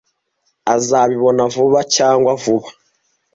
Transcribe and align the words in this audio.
Azabibona 0.75 1.43
vuba 1.53 1.79
cyangwa 1.95 2.31
vuba. 2.43 2.69